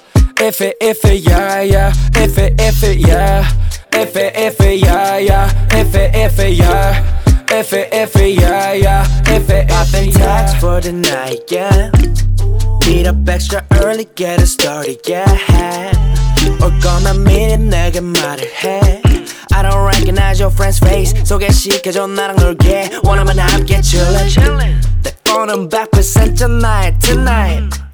If 0.43 0.59
it, 0.59 0.75
if 0.81 1.05
it, 1.05 1.21
yeah, 1.21 1.61
yeah. 1.61 1.93
If 2.15 2.35
it, 2.39 2.59
if 2.59 2.83
it, 2.83 2.97
yeah. 2.97 3.47
If 3.93 4.15
it, 4.15 4.35
if 4.35 4.59
it, 4.59 4.79
yeah, 4.79 5.17
yeah. 5.19 5.67
If 5.69 5.93
it, 5.93 6.15
if 6.15 6.39
it, 6.39 6.53
yeah. 6.53 7.45
If 7.47 7.71
it, 7.73 7.93
if 7.93 8.15
it, 8.15 8.39
yeah, 8.39 8.73
yeah. 8.73 9.05
If 9.27 9.51
it, 9.51 9.69
Popping 9.69 10.11
tags 10.11 10.55
for 10.55 10.81
the 10.81 10.93
night, 10.93 11.43
yeah. 11.51 11.91
Meet 12.87 13.05
up 13.05 13.29
extra 13.29 13.63
early, 13.83 14.07
get 14.15 14.41
it 14.41 14.47
started, 14.47 14.97
yeah. 15.07 15.29
Or 16.59 16.71
gonna 16.81 17.13
meet 17.13 17.53
it, 17.53 17.61
내게 17.61 18.01
말을 18.01 18.49
해. 18.63 18.99
I 19.53 19.61
don't 19.61 19.85
recognize 19.85 20.41
your 20.41 20.51
friend's 20.51 20.79
face. 20.79 21.13
소개시켜줘 21.23 22.07
나랑 22.07 22.37
놀게. 22.37 22.89
원하면 23.03 23.37
함께 23.37 23.79
chillin'. 23.81 24.81
내 25.03 25.13
오는 25.31 25.69
back 25.69 25.91
present 25.91 26.35
tonight, 26.35 26.99
tonight. 26.99 27.90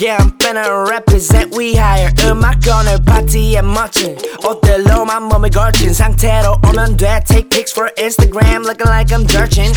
Yeah, 0.00 0.16
I'm 0.18 0.30
finna 0.38 0.88
represent 0.88 1.54
we 1.54 1.74
higher 1.76 2.10
음악 2.24 2.60
오늘 2.66 2.96
파티에 3.04 3.60
멋진 3.60 4.16
옷들로만 4.48 5.24
몸을 5.24 5.50
걸친 5.50 5.92
상태로 5.92 6.56
오면 6.66 6.96
돼 6.96 7.20
Take 7.28 7.50
pics 7.50 7.74
for 7.74 7.92
Instagram 7.98 8.64
looking 8.64 8.88
like 8.88 9.12
I'm 9.12 9.28
searching 9.28 9.74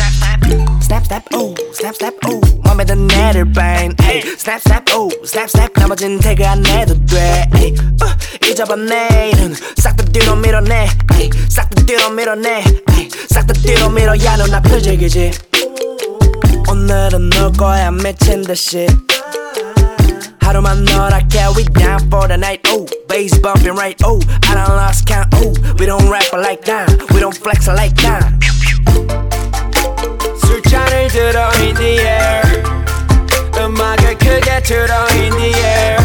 Snap, 0.80 1.04
snap, 1.04 1.24
oh, 1.34 1.54
snap, 1.74 1.94
snap, 1.96 2.16
oh 2.24 2.40
맘에 2.64 2.86
든 2.86 3.06
애를 3.10 3.52
뺀 3.52 3.94
ay. 4.00 4.22
Snap, 4.40 4.62
snap, 4.64 4.94
oh, 4.96 5.12
snap, 5.24 5.50
snap 5.50 5.72
나머진 5.78 6.18
태그 6.18 6.42
안 6.46 6.64
해도 6.64 6.94
돼 7.04 7.46
ay. 7.52 7.74
uh, 8.00 8.48
잊어봐 8.48 8.76
내일은 8.76 9.54
싹 9.76 9.94
다 9.94 10.04
뒤로 10.06 10.36
밀어내 10.36 10.88
ay. 11.12 11.28
싹다 11.50 11.84
뒤로 11.84 12.08
밀어내 12.08 12.64
ay. 12.96 13.10
싹다 13.28 13.52
뒤로 13.60 13.90
밀어 13.90 14.16
야 14.24 14.38
너나 14.38 14.62
표적이지 14.62 15.32
오늘은 16.70 17.28
놀 17.28 17.52
거야 17.52 17.90
미친 17.90 18.40
듯이 18.40 18.86
하루만 20.43 20.85
너랄게 20.85 21.45
we 21.55 21.63
down 21.73 21.99
for 22.09 22.27
the 22.27 22.37
night 22.37 22.61
oh 22.67 22.85
bass 23.07 23.37
bumping 23.39 23.75
right 23.75 23.99
oh 24.05 24.19
I 24.47 24.55
done 24.55 24.75
lost 24.75 25.05
count 25.05 25.27
oh 25.35 25.53
we 25.77 25.85
don't 25.85 26.09
rap 26.09 26.31
like 26.33 26.63
that 26.65 26.87
we 27.13 27.19
don't 27.19 27.35
flex 27.35 27.67
like 27.67 27.95
that 28.01 28.33
술잔을 30.45 31.07
들어 31.09 31.49
in 31.61 31.75
the 31.75 31.99
air 31.99 32.41
음악을 33.57 34.17
크게 34.17 34.61
틀어 34.63 35.07
in 35.15 35.31
the 35.37 35.53
air 35.53 35.99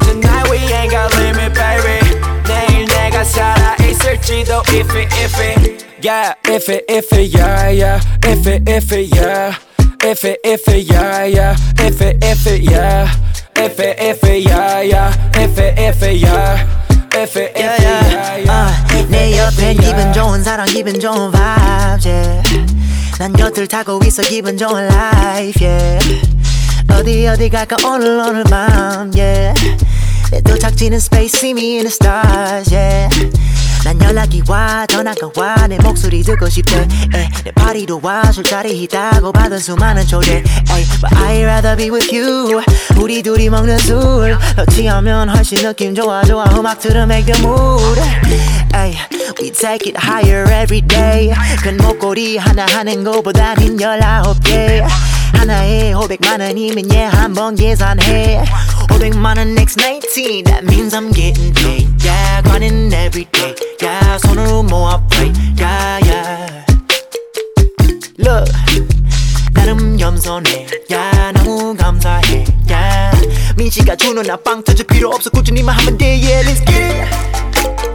Tonight 0.00 0.48
we 0.50 0.58
ain't 0.72 0.90
got 0.90 1.12
limit 1.16 1.52
baby 1.54 1.98
내일 2.46 2.86
내가 2.86 3.24
살아있을지도 3.24 4.62
if 4.68 4.94
it 4.94 5.08
if 5.18 5.40
it 5.40 5.84
Yeah 6.00 6.34
if 6.46 6.68
it 6.68 6.84
if 6.88 7.12
it 7.12 7.34
yeah 7.34 7.70
yeah 7.70 8.00
if 8.24 8.46
it 8.46 8.68
if 8.68 8.92
it 8.92 9.14
yeah 9.14 9.54
If 10.03 10.25
it, 10.25 10.39
yeah, 10.43 11.25
yeah. 11.25 11.55
If 11.77 12.01
it, 12.01 12.17
yeah. 12.23 13.13
If 13.55 13.79
it, 13.79 14.43
yeah, 14.43 14.81
yeah. 14.81 15.31
If 15.35 15.57
it, 15.59 16.21
yeah. 16.21 16.67
If 17.13 17.37
it, 17.37 17.51
yeah, 17.55 18.37
yeah. 18.37 18.45
uh, 18.49 19.07
내 19.09 19.37
옆에 19.37 19.75
기분 19.75 20.11
좋은 20.11 20.43
사람 20.43 20.65
기분 20.65 20.99
좋은 20.99 21.31
vibes 21.31 22.07
yeah. 22.07 22.41
난 23.19 23.33
곁을 23.33 23.67
타고 23.67 23.99
있어 24.03 24.23
기분 24.23 24.57
좋은 24.57 24.85
life 24.85 25.61
yeah. 25.61 26.21
어디 26.89 27.27
어디 27.27 27.49
갈까 27.49 27.75
오늘 27.85 28.19
오늘 28.27 28.43
밤 28.45 29.11
yeah. 29.13 29.53
내 30.31 30.41
도착지는 30.41 30.97
space 30.97 31.37
see 31.37 31.51
me 31.51 31.77
in 31.77 31.83
the 31.83 31.91
stars 31.91 32.73
yeah. 32.73 33.07
난 33.84 34.00
연락이 34.02 34.42
와 34.48 34.86
전화가 34.86 35.30
와 35.36 35.66
내 35.68 35.76
목소리 35.78 36.22
듣고 36.22 36.48
싶대 36.48 36.76
에, 37.14 37.28
내 37.44 37.50
파리도 37.52 38.00
와 38.02 38.30
술자리 38.30 38.82
있다고 38.82 39.32
받은 39.32 39.58
수많은 39.58 40.06
초대 40.06 40.36
에이, 40.36 40.86
But 41.00 41.14
I'd 41.16 41.44
rather 41.44 41.76
be 41.76 41.90
with 41.90 42.14
you 42.14 42.62
우리 43.00 43.22
둘이 43.22 43.48
먹는 43.48 43.78
술 43.78 44.38
취하면 44.70 45.28
훨씬 45.28 45.58
느낌 45.58 45.94
좋아 45.94 46.22
좋아 46.22 46.44
음악 46.56 46.78
들으 46.78 47.02
make 47.02 47.32
the 47.32 47.42
mood 47.44 48.00
에이, 48.74 48.96
We 49.40 49.50
take 49.50 49.90
it 49.90 49.96
higher 49.98 50.44
every 50.44 50.82
day 50.82 51.32
큰 51.62 51.76
목걸이 51.78 52.36
하나 52.36 52.64
하는 52.66 53.02
거보다는 53.02 53.80
열아홉 53.80 54.42
개 54.44 54.82
하나에 55.34 55.92
500만 55.94 56.40
원이면 56.40 56.90
yeah 56.90 57.16
한번 57.16 57.54
계산해 57.56 58.44
500만 58.88 59.36
원 59.38 59.48
next 59.50 59.80
19 59.80 60.44
That 60.44 60.64
means 60.64 60.94
I'm 60.94 61.12
getting 61.12 61.52
paid 61.54 61.88
Yeah 62.04 62.42
grinding 62.42 62.92
every 62.94 63.26
day 63.32 63.54
Yeah 63.79 64.17
손으로 64.27 64.63
모아 64.63 65.01
pray 65.09 65.31
Yeah 65.57 66.09
yeah 66.09 66.65
Look 68.19 68.51
나름 69.53 69.97
겸손해 69.97 70.67
Yeah 70.89 71.31
너무 71.33 71.75
감사해 71.75 72.45
Yeah 72.69 73.55
민씨가 73.57 73.95
주는 73.95 74.21
나빵 74.23 74.63
터질 74.63 74.85
필요 74.87 75.09
없어 75.09 75.29
꾸준히만 75.29 75.77
하면 75.79 75.97
돼 75.97 76.19
Yeah 76.21 76.49
let's 76.49 76.65
get 76.65 76.81
it 76.81 77.90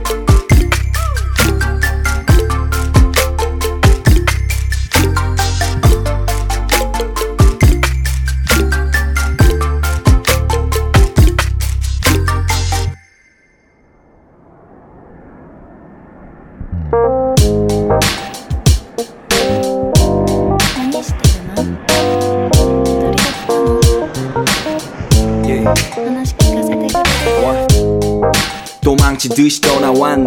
도망친 28.83 29.35
듯이 29.35 29.61
떠나왔네. 29.61 30.27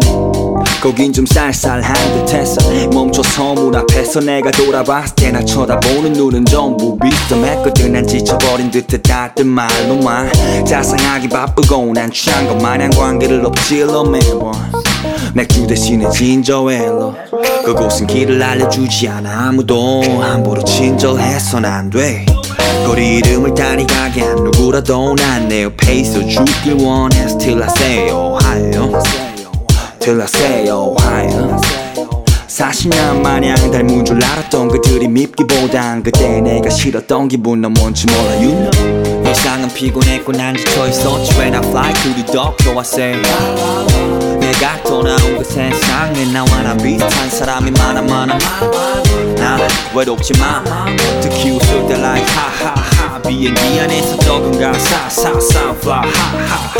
거긴 0.82 1.12
좀 1.12 1.24
쌀쌀한 1.24 1.94
듯해서 2.26 2.60
멈춰서 2.92 3.54
문 3.54 3.74
앞에서 3.74 4.20
내가 4.20 4.50
돌아봤을 4.50 5.14
때나 5.16 5.42
쳐다보는 5.42 6.12
눈은 6.12 6.44
전부 6.44 6.98
비스듬했거든. 6.98 7.92
난 7.92 8.06
지쳐버린 8.06 8.70
듯해 8.70 9.00
닿던 9.00 9.46
말로만. 9.46 10.30
자상하기 10.66 11.30
바쁘고 11.30 11.92
난 11.94 12.10
취한 12.12 12.46
것 12.46 12.56
마냥 12.62 12.90
관계를 12.90 13.44
엎질러 13.46 14.04
매번 14.04 14.52
맥주 15.34 15.66
대신에 15.66 16.08
진저엘로. 16.10 17.14
그곳은 17.64 18.06
길을 18.06 18.42
알려주지 18.42 19.08
않아. 19.08 19.48
아무도 19.48 20.02
함부로 20.20 20.62
친절해선 20.64 21.64
안돼. 21.64 22.26
거리 22.86 23.16
이름을 23.18 23.54
따리 23.54 23.86
가게 23.86 24.22
한 24.22 24.36
누구라도 24.36 25.14
난 25.16 25.48
내 25.48 25.64
옆에 25.64 25.94
있어 25.96 26.20
주길 26.26 26.74
원해. 26.84 27.26
Till 27.38 27.62
I 27.62 27.68
say 27.68 28.10
Ohio 28.10 29.02
Till 30.00 30.20
I 30.20 30.26
say 30.26 30.68
Ohio 30.70 31.60
사실 32.46 32.90
난 32.90 33.22
마냥 33.22 33.54
닮은 33.70 34.04
줄 34.04 34.22
알았던 34.22 34.68
그들이 34.68 35.08
밉기보단 35.08 36.02
그때 36.02 36.40
내가 36.40 36.68
싫었던 36.68 37.28
기분 37.28 37.60
넌 37.60 37.72
뭔지 37.72 38.06
몰라 38.06 38.32
you 38.34 38.50
know. 38.70 39.22
일상은 39.26 39.68
피곤했고 39.72 40.32
난 40.32 40.56
지쳐있었지. 40.56 41.38
When 41.38 41.54
I 41.54 41.62
fly 41.68 41.92
to 41.92 42.14
the 42.14 42.26
dark 42.26 42.56
so 42.60 42.78
I 42.78 42.84
내가 44.60 44.82
떠나온 44.82 45.38
그 45.38 45.42
세상에 45.44 46.26
나와 46.26 46.62
나 46.62 46.76
비슷한 46.76 47.30
사람이 47.30 47.70
많아 47.70 48.02
많아 48.02 48.38
나 49.36 49.58
외롭지만 49.94 50.62
특히 51.22 51.50
웃을 51.50 51.86
때 51.88 51.94
like 51.94 52.26
하하하 52.34 53.22
비행기 53.22 53.80
안에서 53.80 54.18
적은 54.18 54.60
가사 54.60 55.08
사사 55.08 55.70
fly 55.70 56.06
하하하. 56.12 56.70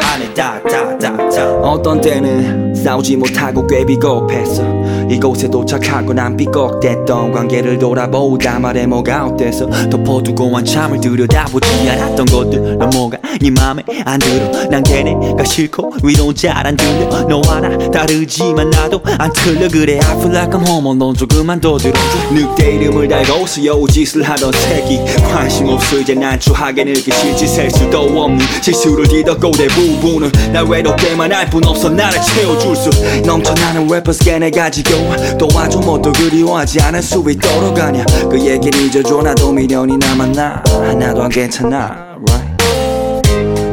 하늘 0.00 0.32
다다다다. 0.32 1.54
어떤 1.60 2.00
때는 2.00 2.72
싸우지 2.74 3.16
못하고 3.16 3.66
꽤 3.66 3.84
비겁했어 3.84 4.62
이곳에 5.10 5.48
도착하고 5.48 6.12
난 6.12 6.36
삐걱댔던 6.36 7.32
관계를 7.32 7.78
돌아보다 7.78 8.58
말해 8.58 8.86
뭐가 8.86 9.26
어때서 9.26 9.68
덮어두고 9.90 10.56
한참을 10.56 11.00
들여다보지 11.00 11.90
않았던 11.90 12.26
것들 12.26 12.78
넌 12.78 12.90
뭐가 12.90 13.18
네 13.40 13.50
맘에 13.50 13.82
안 14.04 14.18
들어. 14.18 14.68
난 14.68 14.82
걔네가 14.82 15.44
싫고 15.44 15.94
위로는 16.02 16.34
잘안 16.34 16.76
들려. 16.76 17.22
너와 17.22 17.60
나 17.60 17.90
다르지만 17.90 18.68
나도 18.70 19.00
안 19.18 19.32
틀려. 19.32 19.68
그래 19.68 19.98
I 20.02 20.16
feel 20.16 20.34
like 20.34 20.50
I'm 20.58 20.66
home. 20.66 20.98
넌 20.98 21.14
조금만 21.14 21.60
더 21.60 21.78
들어줘 21.78 21.98
늑대 22.32 22.74
이름을 22.76 23.06
달고서 23.08 23.64
여우짓을 23.64 24.22
하던 24.22 24.52
새끼. 24.52 24.98
관심 25.30 25.68
없어. 25.68 25.98
이제 25.98 26.14
난추하게 26.14 26.84
늙기 26.84 27.10
싫지. 27.12 27.46
셀 27.46 27.70
수도 27.70 28.00
없는 28.00 28.38
실수를 28.62 29.06
뒤덮고 29.06 29.52
대부분은 29.52 30.32
날 30.52 30.64
외롭게만 30.64 31.32
할 31.32 31.48
뿐 31.48 31.64
없어. 31.64 31.88
나를 31.88 32.20
채워줄 32.20 32.76
수 32.76 32.90
넘쳐나는 33.24 33.86
래퍼스 33.88 34.24
걔네 34.24 34.50
가지고 34.50 34.97
도와줘 35.38 35.80
뭐또 35.80 36.12
그리워하지 36.12 36.80
않을 36.82 37.02
수 37.02 37.22
있도록 37.28 37.78
하냐. 37.78 38.04
그 38.30 38.38
얘기를 38.40 38.80
잊어줘 38.82 39.22
나도 39.22 39.52
미련이 39.52 39.96
남았나. 39.98 40.62
하나도 40.66 41.22
안 41.22 41.28
괜찮아 41.28 42.08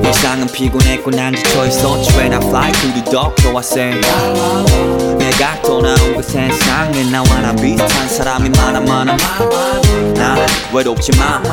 일상은 0.03 0.47
피곤했고 0.47 1.11
난 1.11 1.35
지쳐있었지 1.35 2.17
When 2.17 2.33
I 2.33 2.39
fly 2.47 2.71
to 2.71 2.93
the 2.93 3.03
dark 3.11 3.35
say 3.59 3.99
내가 5.17 5.61
떠나온 5.61 6.15
그 6.15 6.23
세상에 6.23 7.03
나와 7.11 7.25
나 7.41 7.53
비슷한 7.53 8.07
사람이 8.07 8.49
많아 8.49 8.81
많아 8.81 9.17
나 10.15 10.45
외롭지만 10.73 11.43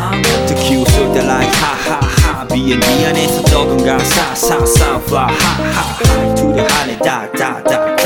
특히 0.46 0.76
웃을 0.76 1.12
때 1.12 1.20
like 1.20 1.50
하하하 1.50 2.46
비행기 2.46 3.06
안에서 3.06 3.42
적은 3.44 3.84
가사 3.84 4.34
사사 4.34 4.96
fly 5.06 5.34
하하하 5.34 6.34
두려 6.34 6.64
하늘 6.68 6.98
다다다다 6.98 8.01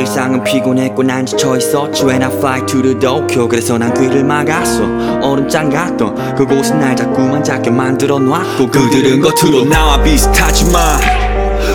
일상은 0.00 0.42
피곤했고 0.42 1.02
난 1.02 1.26
지쳐있었지 1.26 2.04
When 2.04 2.22
I 2.22 2.32
fly 2.32 2.64
to 2.66 2.80
the 2.82 2.98
Tokyo. 2.98 3.46
그래서 3.46 3.76
난 3.76 3.92
귀를 3.92 4.24
막았어. 4.24 4.82
얼음장 5.20 5.68
같던 5.68 6.36
그곳은 6.36 6.80
날 6.80 6.96
자꾸만 6.96 7.44
작게 7.44 7.70
만들어 7.70 8.18
놨고 8.18 8.68
그들은 8.68 9.20
겉으로 9.20 9.66
나와 9.66 10.02
비슷하지만 10.02 11.00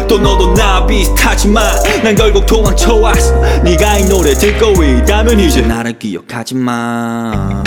또 0.07 0.17
너도 0.17 0.55
나와 0.55 0.87
비슷하지만 0.87 1.63
난 2.03 2.15
결국 2.15 2.47
도망쳐 2.47 2.95
왔어. 2.95 3.35
네가 3.63 3.99
이 3.99 4.09
노래 4.09 4.33
듣고 4.33 4.83
있다면 4.83 5.39
이제 5.39 5.61
나를 5.61 5.97
기억하지마 5.99 7.63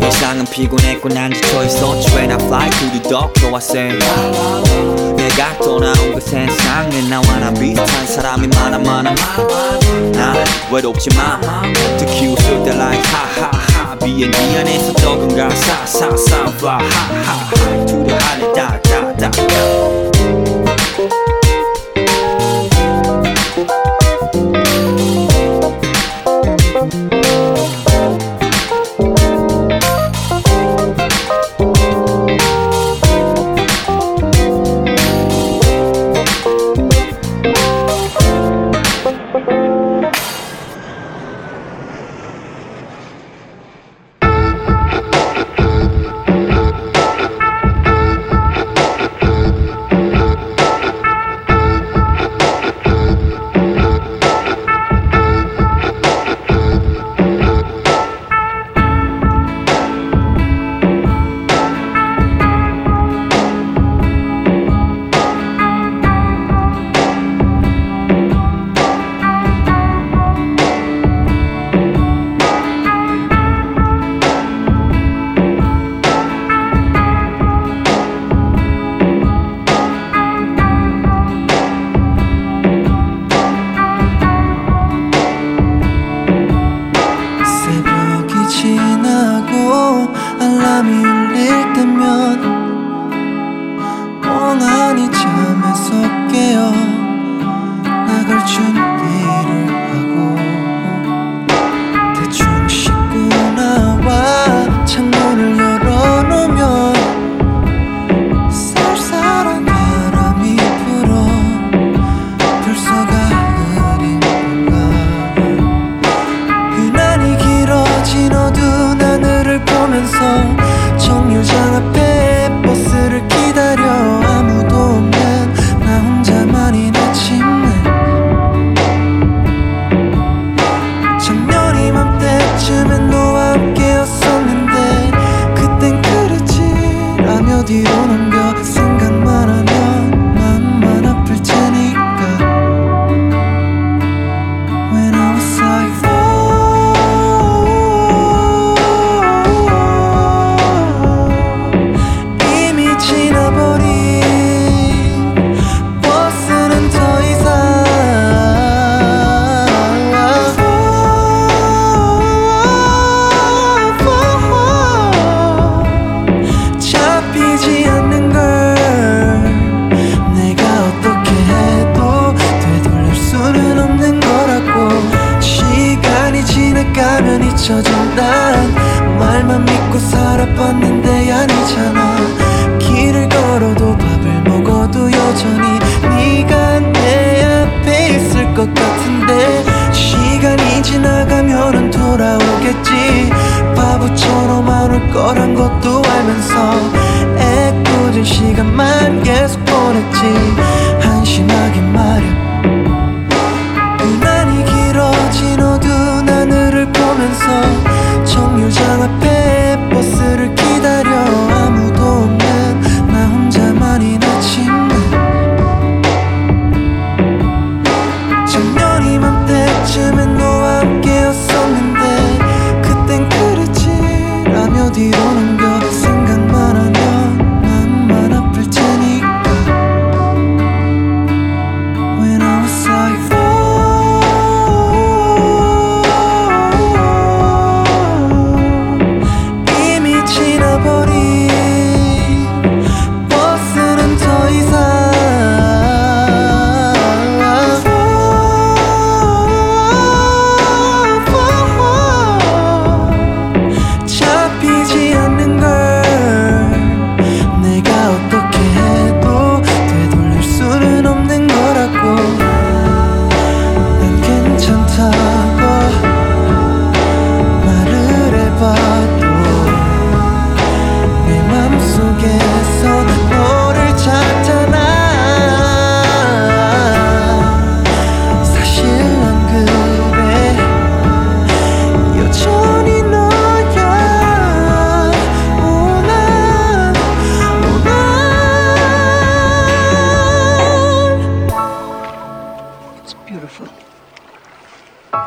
일상은 0.00 0.46
피곤했고 0.46 1.10
난 1.10 1.32
지쳐있었지 1.34 2.16
When 2.16 2.30
I 2.30 2.38
fly 2.46 2.70
to 2.70 2.90
the 2.90 3.30
so 3.36 3.54
I 3.54 3.60
say 3.60 5.13
내가 5.28 5.56
떠나온 5.56 6.14
그 6.14 6.20
세상에 6.20 7.00
나와 7.08 7.24
나 7.38 7.50
비슷한 7.54 8.06
사람이 8.06 8.46
많아 8.48 8.78
많아 8.78 9.14
나 10.12 10.34
외롭지만 10.70 11.40
특히 11.98 12.26
웃을 12.26 12.62
때 12.62 12.72
like 12.74 13.02
하하하 13.10 13.96
비행기 13.96 14.36
안에서 14.36 14.92
적은 14.92 15.34
가사 15.34 15.86
사사 15.86 16.44
fly 16.58 16.86
하하하. 16.90 17.86
두려 17.86 18.14
하늘 18.18 18.52
다다다 18.52 19.30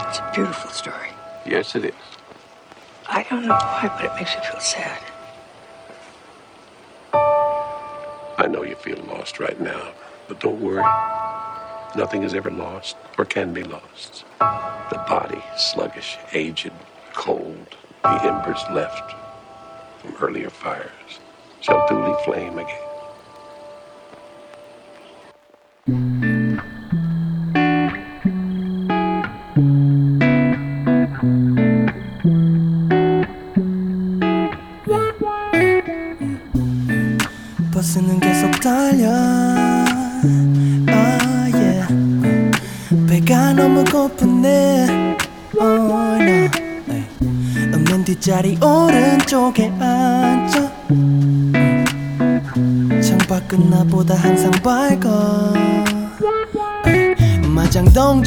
It's 0.07 0.19
a 0.19 0.31
beautiful 0.33 0.71
story. 0.71 1.09
Yes, 1.45 1.75
it 1.75 1.85
is. 1.85 1.93
I 3.09 3.23
don't 3.23 3.45
know 3.45 3.55
why, 3.55 3.91
but 3.95 4.05
it 4.05 4.15
makes 4.15 4.35
me 4.35 4.41
feel 4.41 4.59
sad. 4.59 4.99
I 7.13 8.47
know 8.47 8.63
you 8.63 8.75
feel 8.75 8.97
lost 9.03 9.39
right 9.39 9.59
now, 9.59 9.91
but 10.27 10.39
don't 10.39 10.61
worry. 10.61 10.85
Nothing 11.95 12.23
is 12.23 12.33
ever 12.33 12.51
lost 12.51 12.95
or 13.17 13.25
can 13.25 13.53
be 13.53 13.63
lost. 13.63 14.23
The 14.39 15.03
body, 15.09 15.43
sluggish, 15.57 16.17
aged, 16.33 16.71
cold, 17.13 17.75
the 18.03 18.23
embers 18.23 18.63
left 18.71 19.13
from 19.99 20.15
earlier 20.21 20.49
fires 20.49 21.19
shall 21.61 21.85
duly 21.87 22.15
flame 22.23 22.59
again. 22.59 22.86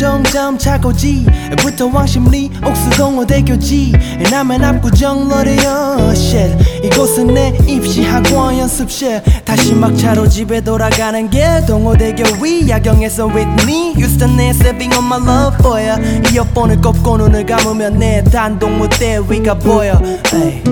정점 0.01 0.57
차고지부터 0.57 1.89
왕십리 1.93 2.51
옥수동호대교지 2.67 3.93
남해 4.31 4.57
압구정 4.57 5.29
러레요 5.29 6.13
shit 6.13 6.57
이곳은 6.83 7.35
내 7.35 7.59
입시 7.69 8.03
학원 8.03 8.59
연습실 8.59 9.23
다시 9.45 9.75
막차로 9.75 10.27
집에 10.27 10.63
돌아가는 10.63 11.29
길 11.29 11.43
동호대교 11.67 12.43
위 12.43 12.67
야경에서 12.71 13.27
Whitney 13.27 13.93
Houston에 13.95 14.49
stepping 14.55 14.97
on 14.97 15.05
my 15.05 15.21
love 15.21 15.71
ya 15.71 15.99
이어폰을 16.33 16.81
꺾고 16.81 17.19
눈을 17.19 17.45
감으면 17.45 17.99
내 17.99 18.25
단독 18.25 18.71
무대 18.71 19.19
위가 19.29 19.59
보여 19.59 20.01
hey. 20.33 20.63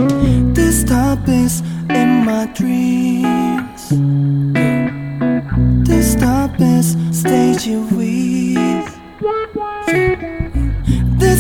This 0.55 0.81
stop 0.81 1.31
is 1.31 1.63
in 1.91 2.23
my 2.25 2.51
dreams 2.55 3.93
This 5.85 6.13
stop 6.13 6.59
is 6.63 6.97
stage 7.13 7.69
with 7.93 8.38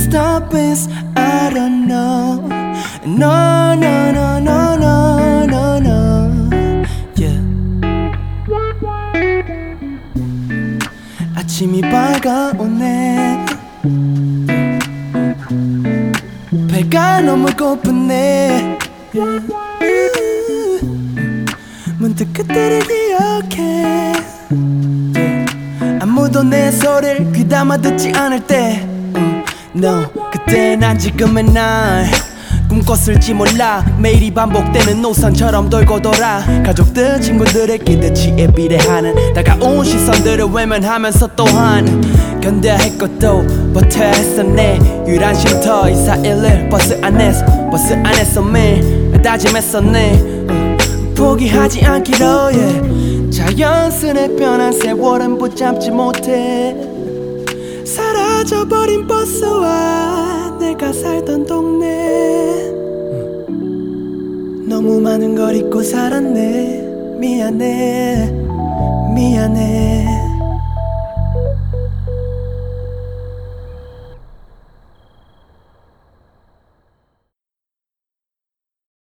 stop 0.08 0.54
is 0.54 0.88
I 1.16 1.50
don't 1.52 1.86
know. 1.86 2.40
No 3.04 3.74
no 3.74 4.10
no 4.10 4.38
no 4.38 4.76
no 4.76 5.44
no 5.44 5.78
no. 5.78 6.50
Yeah. 7.16 7.40
아침이 11.36 11.82
밝아오네. 11.82 13.46
배가 16.70 17.20
너무 17.20 17.46
고프네. 17.54 18.78
문득 21.98 22.32
그때를 22.32 22.80
기억해. 22.80 24.12
아무도 26.00 26.42
내 26.42 26.70
소리를 26.70 27.32
귀담아 27.32 27.78
듣지 27.78 28.12
않을 28.12 28.46
때. 28.46 28.82
음, 28.82 28.87
No 29.74 30.06
그때 30.32 30.76
난 30.76 30.98
지금의 30.98 31.44
날. 31.44 32.06
꿈꿨을지 32.68 33.32
몰라. 33.34 33.84
매일이 33.98 34.32
반복되는 34.32 35.00
노선처럼 35.00 35.70
돌고 35.70 36.00
돌아. 36.02 36.42
가족들 36.64 37.20
친구들의 37.20 37.78
기대치에 37.78 38.46
비례하는 38.52 39.32
다가온 39.32 39.84
시선들을 39.84 40.44
외면하면서 40.46 41.30
또한 41.34 42.02
할 42.78 42.98
것도 42.98 43.46
버텨야 43.74 44.08
했었네. 44.08 45.04
유일한 45.06 45.34
쉼터 45.34 45.82
241을 45.84 46.70
버스 46.70 46.98
안에서 47.02 47.44
버스 47.70 47.92
안에서 47.92 48.42
매일 48.42 49.20
다짐했었네. 49.22 50.12
음, 50.50 50.78
포기하지 51.16 51.84
않기로 51.84 52.26
yeah. 52.26 53.30
자연스레 53.30 54.36
변한 54.36 54.72
세월은 54.72 55.38
붙잡지 55.38 55.90
못해 55.90 56.74
사라져버린 58.28 59.06
버스와 59.06 60.58
내가 60.60 60.92
살던 60.92 61.46
동네. 61.46 62.70
너무 64.68 65.00
많은 65.00 65.34
걸 65.34 65.56
잊고 65.56 65.82
살았네. 65.82 67.16
미안해. 67.18 68.30
미안해 69.14 70.17